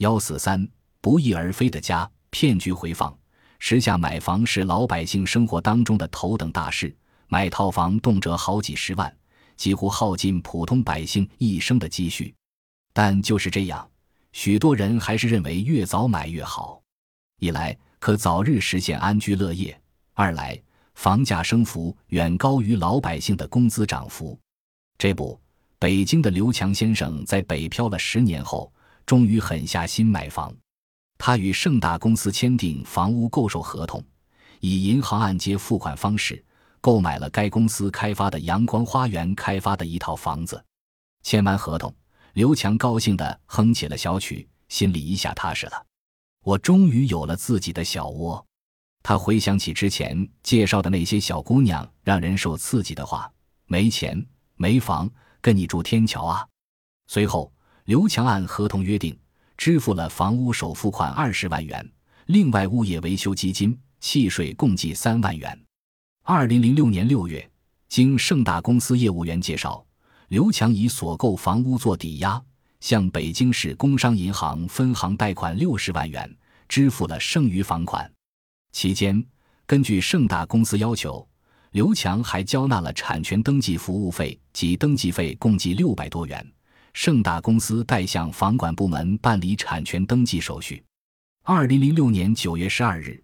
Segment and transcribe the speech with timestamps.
[0.00, 0.66] 幺四三
[1.02, 3.14] 不翼而飞的家，骗局回放。
[3.58, 6.94] 时下买房是老百姓生活当中的头等大事，
[7.28, 9.14] 买套房动辄好几十万，
[9.58, 12.34] 几乎耗尽普通百姓一生的积蓄。
[12.94, 13.86] 但就是这样，
[14.32, 16.80] 许多人还是认为越早买越好。
[17.38, 19.78] 一来可早日实现安居乐业，
[20.14, 20.58] 二来
[20.94, 24.38] 房价升幅远高于老百姓的工资涨幅。
[24.96, 25.38] 这不，
[25.78, 28.72] 北京的刘强先生在北漂了十年后，
[29.10, 30.54] 终于狠下心买房。
[31.18, 34.00] 他与盛大公司签订房屋购售合同，
[34.60, 36.40] 以银行按揭付款方式
[36.80, 40.64] 购买了该公司开发的阳光花园开发的一套房子。
[41.24, 41.92] 签完合同，
[42.34, 45.86] 刘强高兴地哼起了小曲，心里一下踏实了。
[46.44, 48.46] 我终于有了自己的小窝。
[49.02, 53.28] 他回想起之前介绍的那些小姑娘让人受刺激的话
[53.66, 56.46] ：“没钱没房，跟你住天桥啊！”
[57.10, 57.52] 随后，
[57.90, 59.18] 刘强按合同约定
[59.56, 61.84] 支付了房屋首付款二十万元，
[62.26, 65.60] 另外物业维修基金、契税共计三万元。
[66.22, 67.50] 二零零六年六月，
[67.88, 69.84] 经盛大公司业务员介绍，
[70.28, 72.40] 刘强以所购房屋做抵押。
[72.78, 76.32] 向北京市工商银行分行贷款六十万元，
[76.68, 78.08] 支付了剩余房款。
[78.70, 79.20] 期间，
[79.66, 81.28] 根据盛大公司要求，
[81.72, 86.52] 刘强还交纳了产权登记服务费及登记费，共计六百多元。
[86.92, 90.82] 盛大公司代向房管部门办理产权登记手续。
[91.42, 93.22] 二零零六年九月十二日，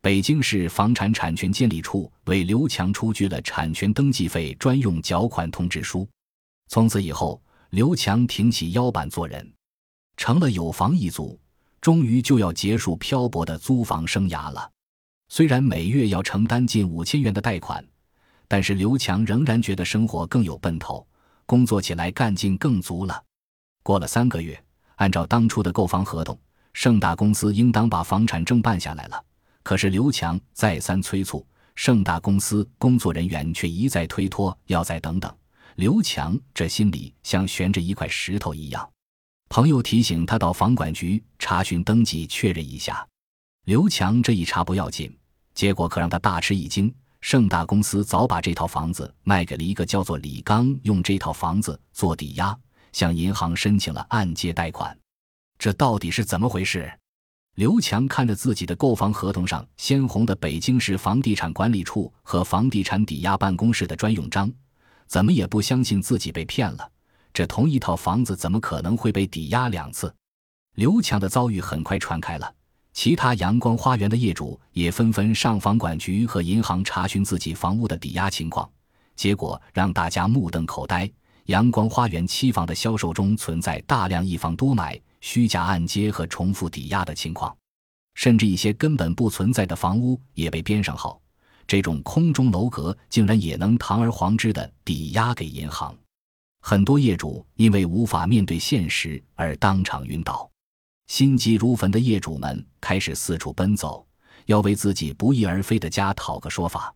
[0.00, 6.08] 北京市房产产权监理处为刘强出具了产权登记费专用缴款通知书。
[6.68, 7.40] 从此以后。
[7.70, 9.46] 刘强挺起腰板做人，
[10.16, 11.38] 成了有房一族，
[11.82, 14.70] 终于就要结束漂泊的租房生涯了。
[15.28, 17.86] 虽然每月要承担近五千元的贷款，
[18.48, 21.06] 但是刘强仍然觉得生活更有奔头，
[21.48, 23.24] 工作起来干劲更足了。
[23.82, 24.62] 过了三个月，
[24.96, 26.38] 按照当初的购房合同，
[26.74, 29.24] 盛大公司应当把房产证办下来了。
[29.62, 35.34] 可是刘强再三催促，盛大公司工作人员却一再推脱，要再等等。
[35.76, 38.86] 刘强这心里像悬着一块石头一样，
[39.48, 43.08] 朋友提醒他到房管局查询登记确认一下。
[43.64, 45.16] 刘强这一查不要紧，
[45.54, 46.94] 结果可让他大吃一惊。
[47.20, 52.56] 盛大公司早把这套房子卖给了一个叫做李刚，用这套房子做抵押，
[52.92, 54.96] 向银行申请了按揭贷款。
[55.58, 56.90] 这到底是怎么回事？
[57.56, 64.48] 刘强看着自己的购房合同上鲜红的北京市房地产管理处和房地产抵押办公室的专用章。
[65.08, 66.88] 怎么也不相信自己被骗了，
[67.32, 70.14] 这同一套房子怎么可能会被抵押两次？
[70.76, 72.54] 刘强的遭遇很快传开了，
[73.00, 78.68] 其他阳光花园的业主也纷纷上房管局和银行查询自己房屋的抵押情况，
[79.14, 81.08] 结果让大家目瞪口呆：
[81.44, 87.56] 阳光花园期房的销售中存在大量一房多买、虚假按揭和重复抵押的情况，
[88.14, 91.20] 甚至一些根本不存在的房屋也被编上号。
[91.68, 95.96] 这种空中楼阁竟然也能堂而皇之的抵押给银行，
[96.62, 100.50] 很多业主因为无法面对现实而当场晕倒，
[101.08, 104.06] 心急如焚的业主们开始四处奔走，
[104.44, 106.94] 要为自己不翼而飞的家讨个说法。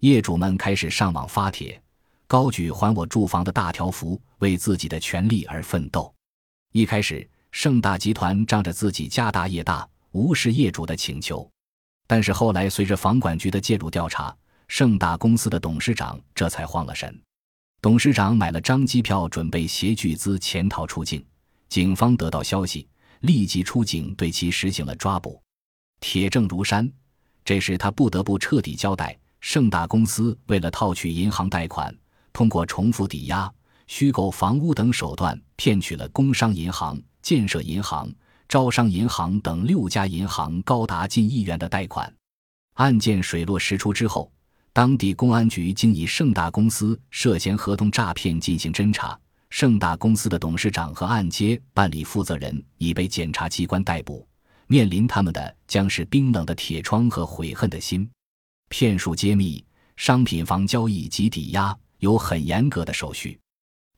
[0.00, 1.80] 业主们开始上网发帖，
[2.26, 6.12] 高举“还我住房”的大条幅，为自己的权利而奋斗。
[6.72, 11.48] 一开始，盛大集团仗着自己家大业大，无视业主的请求。
[12.06, 14.34] 但是后来，随着房管局的介入调查，
[14.66, 17.22] 盛大公司的董事长这才慌了神。
[17.82, 21.22] 董事长买了张机票，准备携巨资潜逃出境。
[21.68, 22.86] 警方得到消息，
[23.22, 25.42] 立即出警，对其实行了抓捕，
[25.98, 26.88] 铁证如山。
[27.44, 31.92] 这时他不得不彻底交代：盛大公司为了套取银行贷款，
[32.32, 33.52] 通过重复抵押、
[33.88, 38.08] 虚构房屋等手段，骗取了工商银行、建设银行。
[38.48, 42.12] 招商银行等六家银行高达近亿元的贷款，
[42.74, 44.30] 案件水落石出之后，
[44.74, 49.18] 当地公安局经以盛大公司涉嫌合同诈骗进行侦查，
[49.52, 54.26] 盛大公司的董事长和按揭办理负责人已被检察机关逮捕，
[54.66, 58.10] 面临他们的将是冰冷的铁窗和悔恨的心。
[58.70, 59.62] 骗术揭秘：
[59.94, 63.38] 商品房交易及抵押有很严格的手续，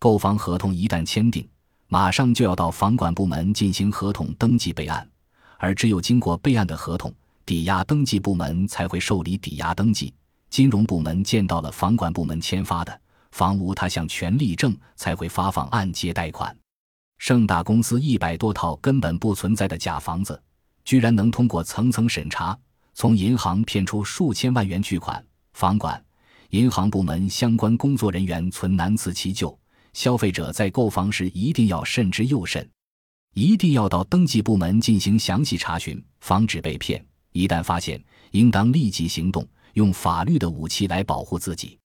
[0.01, 1.49] 购房合同一旦签订。
[1.87, 5.09] 马上就要到房管部门进行合同登记备案，
[5.59, 7.15] 而只有经过备案的合同，
[7.47, 10.12] 抵押登记部门才会受理抵押登记。
[10.50, 13.00] 金融部门见到了房管部门签发的
[13.35, 16.57] 房屋他项权利证，才会发放按揭贷款。
[17.19, 20.41] 盛大公司一百多套根本不存在的假房子，
[20.85, 22.57] 居然能通过层层审查，
[22.95, 25.21] 从银行骗出数千万元巨款。
[25.55, 26.01] 房管、
[26.51, 29.59] 银行部门相关工作人员存难辞其咎。
[29.95, 32.65] 消费者在购房时一定要慎之又慎。
[33.35, 37.05] 一定要到登记部门进行详细查询，防止被骗。
[37.33, 38.01] 一旦发现，
[38.31, 41.77] 应当立即行动，用法律的武器来保护自己。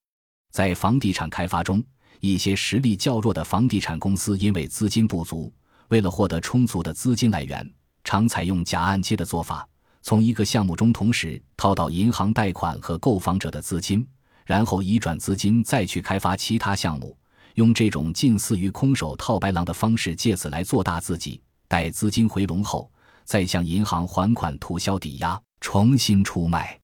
[0.51, 1.83] 在房地产开发中，
[2.19, 5.53] 一些实力较弱的房地产公司因为资金不足，
[5.89, 7.69] 为了获得充足的资金来源，
[8.03, 9.67] 常采用假按揭的做法，
[10.01, 14.05] 从一个项目中同时套到银行贷款和购房者的资金，
[14.45, 17.15] 然后移转资金再去开发其他项目，
[17.55, 21.41] 用这种近似于空手套白狼的方式，借此来做大自己。
[21.67, 22.91] 待资金回笼后，
[23.23, 26.79] 再向银行还款，涂销抵押，重新出卖。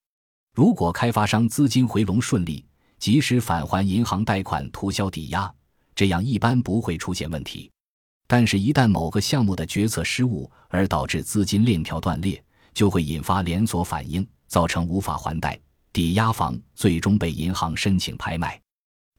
[0.53, 2.63] 如果开发商资金回笼顺利，
[3.05, 5.53] 及时返还银行贷款、涂销抵押，
[5.93, 7.69] 这样一般不会出现问题。
[8.25, 12.43] 但是，一旦某个项目的决策失误而导致资金链条断裂，
[12.73, 15.55] 就会引发连锁反应，造成无法还贷、
[15.93, 18.59] 抵押房最终被银行申请拍卖。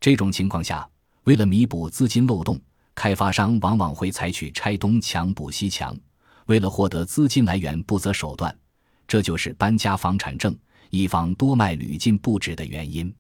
[0.01, 0.85] 这种情况下，
[1.23, 2.61] 为了弥补资金漏洞，
[2.93, 5.97] 开发商往往会采取拆东墙补西墙，
[6.47, 8.53] 为了获得资金来源不择手段。
[9.07, 10.59] 这就是搬家房产证、
[10.91, 13.15] 一房多卖屡禁不止的原因。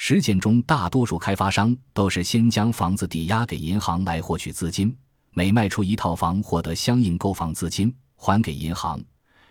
[0.00, 4.96] 实践中，大多数开发商都是先将房子抵押给银行来获取资金，
[5.32, 9.02] 每卖出一套房，获得相应购房资金还给银行，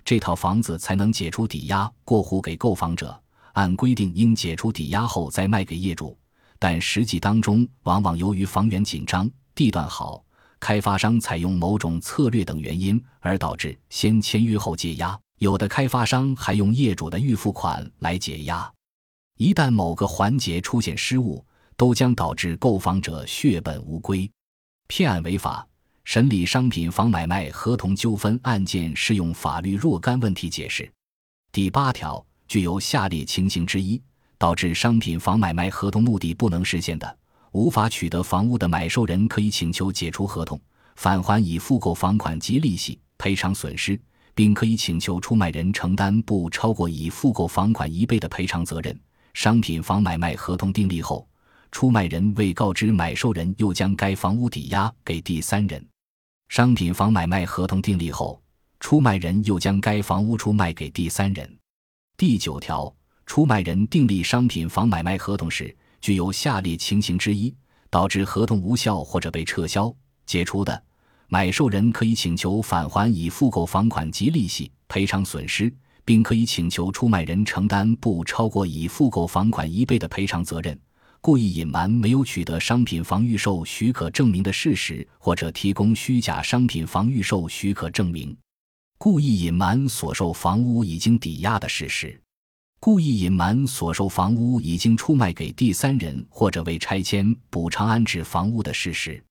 [0.06, 3.22] 这套房子才能解除抵押过户给购房者。
[3.54, 6.18] 按规定，应解除抵押后再卖给业主，
[6.58, 10.24] 但实际当中，往往由于房源紧张、地段好，
[10.62, 15.20] 开发商采用某种策略等原因，而导致先签约后解押。
[15.40, 18.72] 有的开发商还用业主的预付款来解押。
[19.38, 21.46] 一旦某个环节出现失误，
[21.76, 24.30] 都将导致购房者血本无归。
[24.88, 25.66] 骗案违法，
[26.06, 30.92] 审理商品房买卖合同纠纷案件适用法律若干问题解释。
[31.52, 34.02] 第八条，具有下列情形之一，
[34.40, 37.18] 导致商品房买卖合同目的不能实现的，
[37.52, 40.60] 无法取得房屋的买受人可以请求解除合同，
[40.96, 44.00] 返还已付购房款及利息，赔偿损失，
[44.34, 49.00] 并可以请求出卖人承担不超过已付购房款一倍的赔偿责任。
[49.38, 51.30] 商品房买卖合同订立后，
[51.72, 55.80] 出卖人未告知买受人，又将该房屋抵押给第三人；
[56.50, 58.42] 商品房买卖合同订立后，
[58.80, 61.56] 出卖人又将该房屋出卖给第三人。
[62.18, 62.92] 第九条，
[63.28, 67.56] 出卖人订立商品房买卖合同时，具有下列情形之一，
[67.92, 69.96] 导致合同无效或者被撤销、
[70.26, 70.84] 解除的，
[71.28, 75.72] 买受人可以请求返还已付购房款及利息，赔偿损失。
[76.08, 80.80] 并可以请求出卖人承担不超过已付购房款一倍的赔偿责任。
[81.20, 88.34] 故意隐瞒没有取得商品房预售许可证明的事实，或者提供虚假商品房预售许可证明；
[88.98, 92.18] 故意隐瞒所售房屋已经抵押的事实；
[92.80, 99.22] 故意隐瞒所售房屋已经出卖给第三人或者为拆迁补偿安置房屋的事实。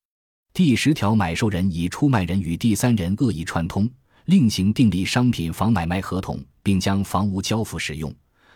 [0.53, 3.91] 第十条，买受人以出卖人与第三人恶意串通。
[4.27, 8.13] 另行订立商品房买卖合同，并将房屋交付使用，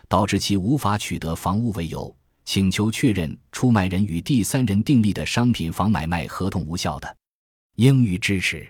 [0.09, 2.13] 导致其无法取得房屋为由，
[2.45, 7.17] 请求确认出卖人与第三人订立的商品房买卖合同无效的，
[7.77, 8.69] 应予支持。